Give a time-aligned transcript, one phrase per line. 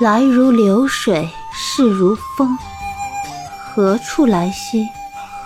[0.00, 2.58] 来如流水，逝如风。
[3.74, 4.88] 何处来兮？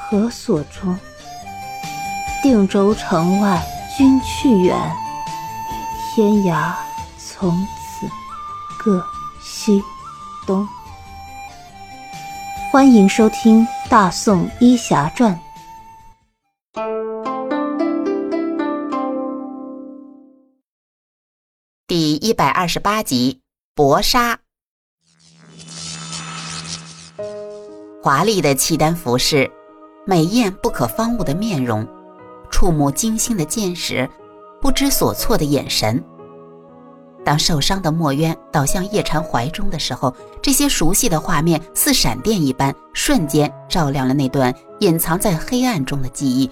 [0.00, 0.98] 何所终？
[2.42, 3.62] 定州城外
[3.96, 4.76] 君去远，
[6.14, 6.72] 天涯
[7.18, 8.08] 从此
[8.78, 9.04] 各
[9.42, 9.82] 西
[10.46, 10.66] 东。
[12.70, 15.34] 欢迎收听《大宋医侠传》
[21.86, 23.40] 第一百二十八集：
[23.76, 24.38] 搏杀。
[28.02, 29.50] 华丽的契丹服饰，
[30.06, 31.86] 美艳不可方物的面容，
[32.50, 34.08] 触目惊心的剑识，
[34.62, 36.02] 不知所措的眼神。
[37.22, 46.50] 当受伤的墨渊倒向叶禅怀中的时候，这些熟悉的画面似闪电一般，瞬间照亮了那段隐藏在黑暗中的记忆，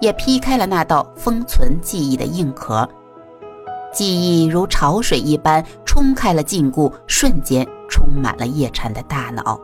[0.00, 2.88] 也劈开了那道封存记忆的硬壳。
[3.92, 9.56] 记忆如潮水一般冲开了禁锢，瞬间充满了叶禅的大脑。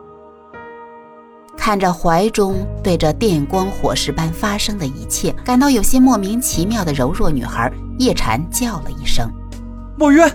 [1.57, 9.29] 看着怀中对着电光火石般发生的一切，感到有些莫名其妙的柔弱女孩叶禅叫了一声
[9.99, 10.25] ：“墨渊。”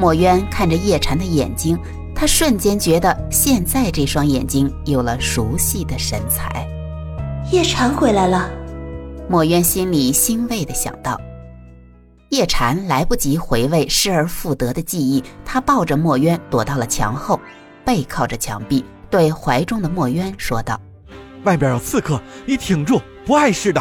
[0.00, 1.78] 墨渊看着叶禅的眼睛，
[2.14, 6.66] 他瞬间觉得现在这双眼睛有了熟悉的神采。
[7.52, 8.48] 叶禅回来了，
[9.28, 11.20] 墨渊心里欣慰的想到。
[12.30, 17.40] 叶禅来不及回味失而复得的记忆，他抱着墨渊躲到了墙后，
[17.84, 18.84] 背靠着墙壁。
[19.08, 20.80] 对怀中的墨渊说道
[21.44, 23.80] ：“外边有刺客，你挺住，不碍事的。”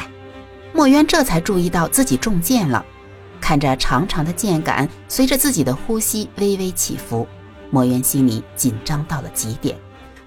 [0.71, 2.85] 墨渊这才注意到自己中箭了，
[3.41, 7.27] 看着长长的箭杆随着自己的呼吸微微起伏，
[7.71, 9.75] 墨渊心里紧张到了极点。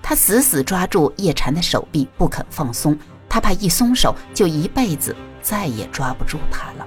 [0.02, 6.86] 他死死抓住叶禅的手臂不肯放松，他怕一松手就一辈子再也抓不住他了。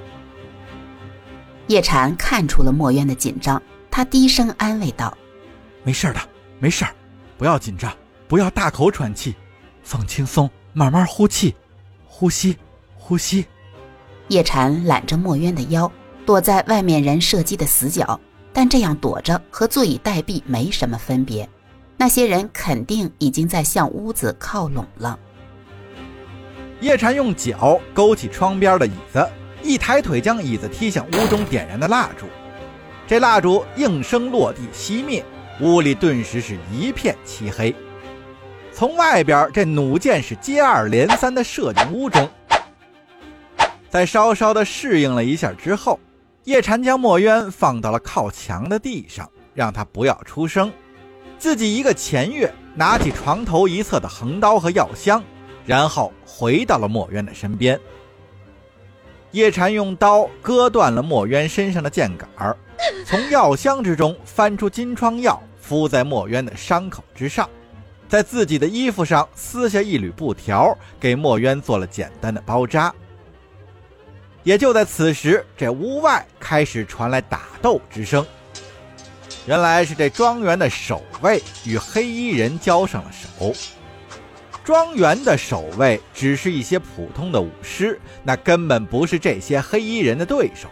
[1.72, 5.17] 叶禅看出了墨渊的紧张，他低声安慰道
[5.86, 6.19] ：“没事的，
[6.59, 6.94] 没事儿，
[7.38, 7.89] 不要紧张。”
[8.28, 9.36] 不要大口喘气，
[9.83, 11.55] 放轻松，慢慢呼气，
[12.06, 12.57] 呼吸，
[12.97, 13.45] 呼吸。
[14.28, 15.90] 叶禅揽着墨渊的腰，
[16.25, 18.19] 躲在外面人射击的死角，
[18.51, 21.47] 但这样躲着和坐以待毙没什么分别。
[21.97, 25.18] 那些人肯定已经在向屋子靠拢了。
[26.79, 29.29] 叶禅用脚勾起窗边的椅子，
[29.63, 32.25] 一抬腿将椅子踢向屋中点燃的蜡烛，
[33.07, 35.23] 这蜡烛应声落地熄灭，
[35.59, 37.73] 屋里顿时是一片漆黑。
[38.73, 42.27] 从外边，这弩箭是接二连三地射进屋中。
[43.89, 46.00] 在稍稍的适应了一下之后，
[46.45, 50.71] 叶禅将墨渊放到了靠墙的地上，让他不要出声，
[51.38, 55.21] 自己一个前跃，拿起床头一侧的横刀和药箱，
[55.66, 57.79] 然后回到了墨渊的身边。
[59.31, 62.58] 叶禅用刀割断了墨渊身上的箭杆儿，
[63.06, 67.50] 从药箱之中翻出金疮药，敷在墨渊的伤口之上。
[68.09, 72.94] 在自己的衣服上撕下一缕布条，给墨渊做了简单的包扎。
[74.44, 78.25] 也就在此时，这屋外开始传来打斗之声。
[79.48, 83.53] 原来是这庄园的守卫与黑衣人交上了手。
[84.63, 90.69] 庄园的守卫只是一些普通的武师，那根本不是这些黑衣人的对手。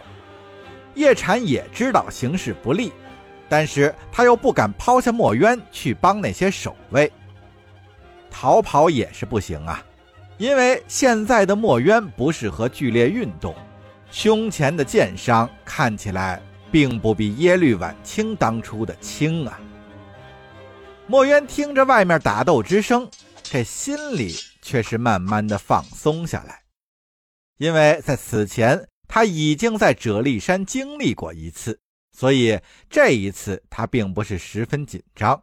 [0.94, 2.92] 叶禅也知道形势不利，
[3.48, 7.10] 但是他又不敢抛下墨渊去帮那些守卫。
[8.30, 9.82] 逃跑也是不行啊，
[10.38, 13.54] 因为现在的墨渊不适合剧烈运动，
[14.10, 16.40] 胸前的箭伤看起来
[16.70, 19.58] 并不比耶律婉清当初的轻啊。
[21.08, 23.08] 墨渊听着外面打斗之声，
[23.52, 26.62] 这心里却是慢慢的放松下来，
[27.58, 31.80] 因为在此前他已经在啫喱山经历过一次，
[32.16, 35.42] 所以这一次他并不是十分紧张，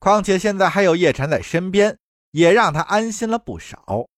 [0.00, 1.96] 况且现在还有叶禅在身边。
[2.32, 4.08] 也让他安心了不少。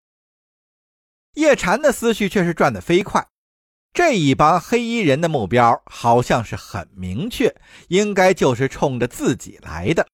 [1.35, 3.29] 叶禅的思绪却是转得飞快，
[3.93, 7.55] 这一帮黑衣人的目标好像是很明确，
[7.87, 10.09] 应该就是冲着自己来的。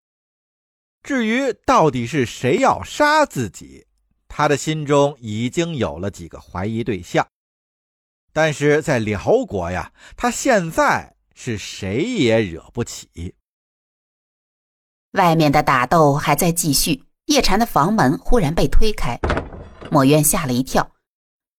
[1.05, 3.87] 至于到底是谁要杀自己，
[4.27, 7.29] 他的心中已经有了几个怀疑对象。
[8.33, 13.35] 但是在辽国呀，他现在是谁也惹不起。
[15.13, 17.05] 外面的打斗还在继续。
[17.27, 19.19] 叶禅的房门忽然被推开，
[19.91, 20.91] 墨渊吓了一跳。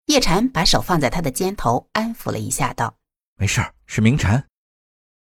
[0.06, 2.98] 叶禅把手放在他的肩头，安抚了一下，道
[3.38, 4.48] ：“没事是明禅。”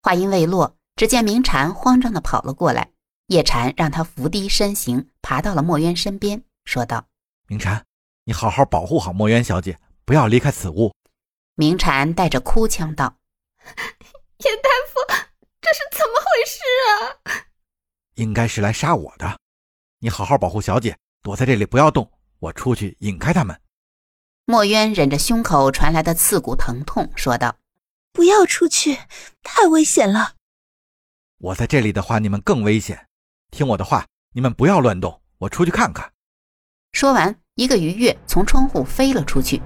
[0.02, 2.90] 话音未落，只见明禅慌张的跑了过来。
[3.28, 7.06] 叶禅让他伏低身形，爬到了墨渊身边，说道
[7.46, 7.84] ：“明禅，
[8.24, 10.94] 你好好保护好墨渊小姐，不要离开此屋。”
[11.54, 13.18] 明禅带着哭腔道
[14.40, 15.28] ：“叶大夫，
[15.60, 16.58] 这是怎么回事
[16.88, 17.44] 啊？”
[18.16, 19.38] 应该是来杀我的。
[19.98, 23.60] 你好好保护小姐，躲在这里不要动，我出去引开他们。
[24.46, 27.58] 墨渊忍着胸口传来的刺骨疼痛，说道
[28.10, 28.96] ：“不要出去，
[29.42, 30.36] 太危险了。
[31.36, 33.07] 我在这里的话，你们更危险。
[33.50, 34.04] 听我的话，
[34.34, 36.10] 你们不要乱动，我出去看看。”
[36.92, 39.60] 说完，一个鱼跃从窗户飞了出去。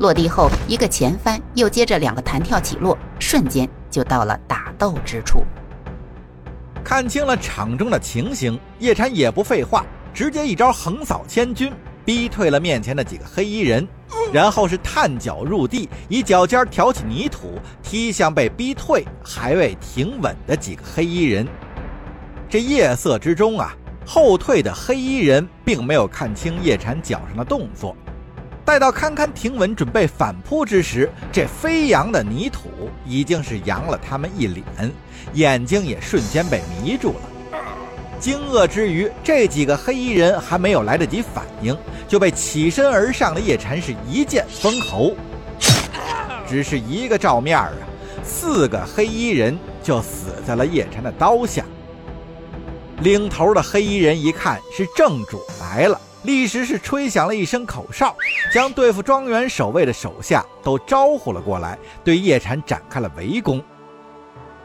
[0.00, 5.44] 落地后，一个前翻，又接着两个弹跳起落，瞬间就到了打斗之处。
[6.84, 11.72] 看清了场中的情形，叶禅也不废话，直接一招横扫千军，
[12.04, 13.86] 逼退了面前的几个黑衣人，
[14.32, 21.46] 然后是探脚入地，以脚尖挑起泥土，踢向被逼退还未停稳的几个黑衣人。
[22.50, 27.94] 这夜色之中啊，后退的黑衣人并没有看清叶禅脚上的动作。
[28.64, 32.70] 待到堪堪停稳，准备反扑之时，这飞扬的泥土
[33.04, 34.64] 已经是扬了他们一脸，
[35.34, 37.20] 眼睛也瞬间被迷住了。
[38.18, 41.76] 惊愕之余，这几个黑衣人还没有来得及反应，
[42.08, 45.14] 就被起身而上的叶禅是一剑封喉。
[46.46, 47.70] 只是一个照面啊，
[48.24, 51.62] 四个黑衣人就死在了叶禅的刀下。
[53.00, 56.00] 领头的黑衣人一看是正主来了。
[56.24, 58.14] 立时是吹响了一声口哨，
[58.52, 63.62] 将对付庄园守卫的手下都招呼了过来，对叶禅展开了围攻。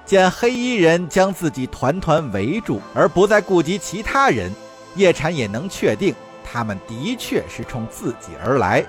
[0.03, 4.51] 见黑衣人将自己团团围住，而不再顾及其他人，
[4.95, 6.13] 叶禅也能确定
[6.43, 8.83] 他们的确是冲自己而来。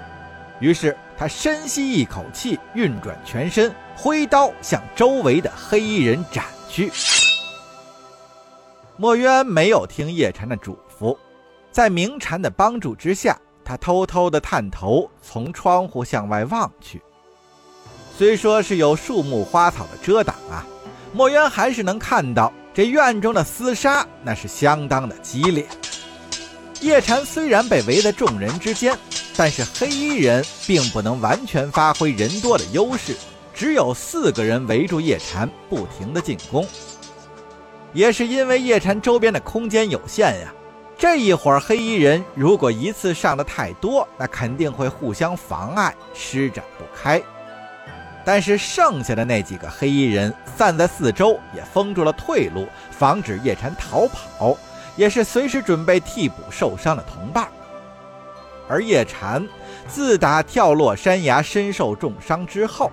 [0.59, 6.91] 于是他深吸一口气，运转全身，挥刀向周围的黑衣人斩去。
[8.97, 11.17] 墨渊没有听叶禅的嘱咐。
[11.73, 17.03] 在明禅的帮助之下，他偷偷地探头从窗户向外望去。
[18.17, 20.65] 虽说是有树木花草的遮挡啊，
[21.13, 25.67] 墨渊还是能看到这院中的厮杀，那是相当的激烈。
[26.81, 28.97] 叶禅虽然被围在众人之间，
[29.37, 33.17] 但是黑衣人并不能完全发挥人多的优势，
[33.53, 36.65] 只有四个人围住叶禅，不停地进攻。
[37.95, 40.53] 也是因为叶禅周边的空间有限呀。
[40.99, 47.23] 这一伙黑衣人如果一次上的太多，那肯定会互相妨碍，施展不开。
[48.25, 54.57] 但是剩下的那几个黑衣人散在四周，也封住了退路，防止叶禅逃跑，
[54.97, 57.49] 也是随时准备替补受伤的同伴。
[58.67, 59.47] 而叶禅
[59.87, 62.91] 自打跳落山崖身受重伤之后，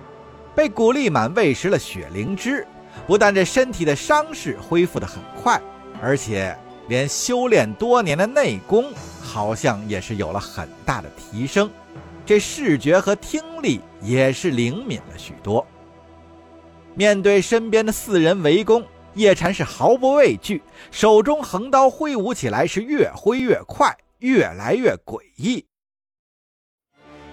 [0.54, 2.66] 被古力满喂食了雪灵芝，
[3.06, 5.60] 不但这身体的伤势恢复得很快，
[6.00, 6.56] 而且。
[6.88, 8.92] 连修炼多年的内功，
[9.22, 11.70] 好像也是有了很大的提升，
[12.26, 15.64] 这视觉和听力也是灵敏了许多。
[16.94, 18.84] 面对身边的四人围攻，
[19.14, 20.60] 叶禅是毫不畏惧，
[20.90, 25.64] 手中横刀挥舞起来，是越挥越快，越来越诡异。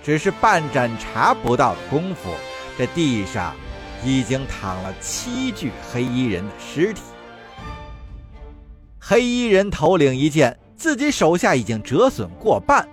[0.04, 2.30] 只是半盏茶不到的功夫，
[2.78, 3.56] 这地上
[4.04, 7.02] 已经躺了七具黑衣人的尸体。
[9.00, 12.88] 黑衣人头领一见自己手下已经折损过半，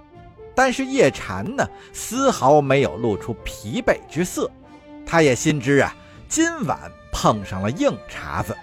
[0.54, 4.50] 但是叶禅呢，丝毫没有露出疲惫之色。
[5.04, 5.94] 他也心知啊，
[6.28, 6.78] 今晚
[7.12, 8.56] 碰上了硬茬子。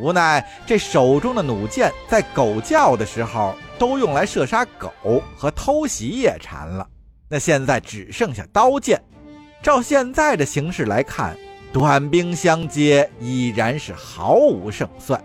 [0.00, 4.90] 无奈这手中的弩箭在狗叫的时候都用来射杀狗
[5.36, 6.88] 和偷袭叶禅了，
[7.28, 9.02] 那现在只剩下刀剑。
[9.62, 11.36] 照现在的形势来看，
[11.72, 15.22] 短兵相接已然是毫无胜算。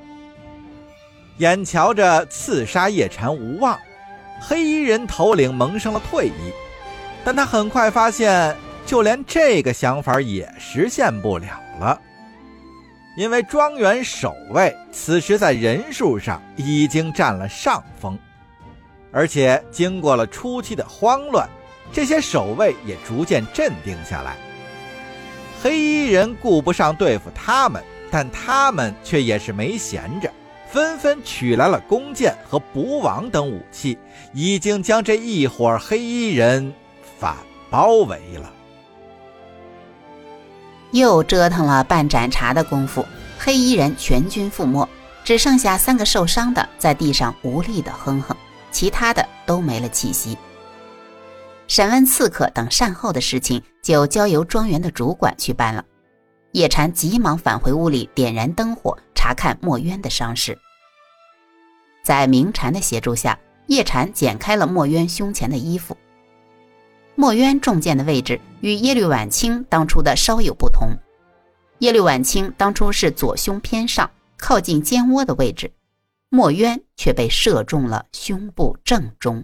[1.39, 3.77] 眼瞧着刺杀叶禅无望，
[4.39, 6.53] 黑衣人头领萌生了退意，
[7.25, 11.99] 但他很快发现，就连这个想法也实现不了了，
[13.17, 18.17] 因为庄园守卫此时在人数上已经占了上风，
[19.11, 21.49] 而且经过了初期的慌乱，
[21.91, 24.37] 这些守卫也逐渐镇定下来。
[25.61, 30.31] 黑衣人顾不上对付他们，但他们却也是没闲着。
[30.69, 33.97] 纷纷取来了弓箭和捕网等武器，
[34.33, 36.73] 已经将这一伙黑衣人
[37.17, 37.37] 反
[37.69, 38.51] 包围了。
[40.91, 43.05] 又折腾了半盏茶的功夫，
[43.39, 44.87] 黑衣人全军覆没，
[45.23, 48.35] 只剩下三个受伤的在地上无力的哼哼，
[48.69, 50.37] 其他的都没了气息。
[51.67, 55.83] 审问刺客等善后的事情，就交由庄园的主管去办了。
[56.53, 58.97] 叶禅急忙返回屋里，点燃灯火。
[59.19, 60.57] 查看墨渊的伤势，
[62.01, 65.97] 在明禅的协助下，叶禅剪开了墨渊胸前的衣服。
[67.15, 70.91] 墨渊中箭的位置与耶律婉清当初的稍有不同，
[71.79, 75.73] 耶律婉清当初是左胸偏上，靠近肩窝的位置，
[76.29, 79.43] 墨渊却被射中了胸部正中。